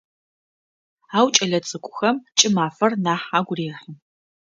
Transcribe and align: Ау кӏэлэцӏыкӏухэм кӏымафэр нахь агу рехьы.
Ау 1.17 1.27
кӏэлэцӏыкӏухэм 1.35 2.15
кӏымафэр 2.37 2.91
нахь 3.03 3.27
агу 3.37 3.53
рехьы. 3.57 3.91